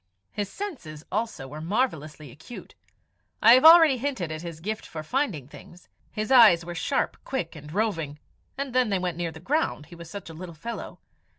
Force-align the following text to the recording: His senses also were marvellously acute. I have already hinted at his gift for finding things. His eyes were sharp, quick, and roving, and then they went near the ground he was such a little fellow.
His 0.31 0.49
senses 0.51 1.05
also 1.11 1.47
were 1.47 1.61
marvellously 1.61 2.31
acute. 2.31 2.73
I 3.39 3.53
have 3.53 3.63
already 3.63 3.97
hinted 3.97 4.31
at 4.31 4.41
his 4.41 4.59
gift 4.59 4.83
for 4.83 5.03
finding 5.03 5.47
things. 5.47 5.89
His 6.11 6.31
eyes 6.31 6.65
were 6.65 6.73
sharp, 6.73 7.17
quick, 7.23 7.55
and 7.55 7.71
roving, 7.71 8.17
and 8.57 8.73
then 8.73 8.89
they 8.89 8.97
went 8.97 9.15
near 9.17 9.31
the 9.31 9.39
ground 9.39 9.85
he 9.85 9.95
was 9.95 10.09
such 10.09 10.27
a 10.27 10.33
little 10.33 10.55
fellow. 10.55 10.97